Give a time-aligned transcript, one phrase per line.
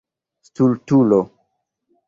[0.47, 1.19] Stultulo.